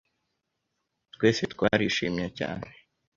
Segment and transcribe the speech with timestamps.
[1.13, 2.67] Twese twarishimye cyane.